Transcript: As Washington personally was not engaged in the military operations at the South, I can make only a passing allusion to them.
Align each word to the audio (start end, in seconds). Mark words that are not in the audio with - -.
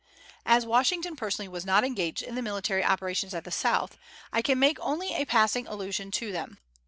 As 0.47 0.65
Washington 0.65 1.15
personally 1.15 1.47
was 1.47 1.63
not 1.63 1.83
engaged 1.83 2.23
in 2.23 2.33
the 2.33 2.41
military 2.41 2.83
operations 2.83 3.35
at 3.35 3.43
the 3.43 3.51
South, 3.51 3.99
I 4.33 4.41
can 4.41 4.57
make 4.57 4.79
only 4.81 5.13
a 5.13 5.25
passing 5.25 5.67
allusion 5.67 6.09
to 6.09 6.31
them. 6.31 6.57